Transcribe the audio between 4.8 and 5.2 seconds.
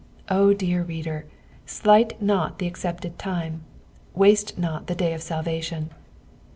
the day